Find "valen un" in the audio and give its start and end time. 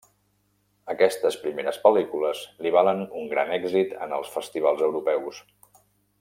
2.77-3.29